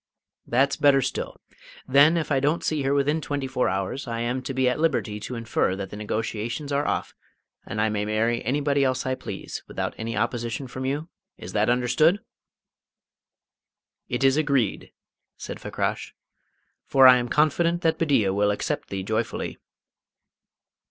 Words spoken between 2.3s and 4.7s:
I don't see her within twenty four hours, I am to be